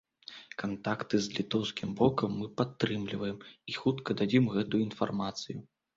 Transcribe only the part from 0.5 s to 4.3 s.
Кантакты з літоўскім бокам мы падтрымліваем і хутка